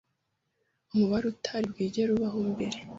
umubare 0.91 1.25
utari 1.33 1.65
bwigere 1.73 2.09
ubaho 2.13 2.37
mbere 2.51 2.77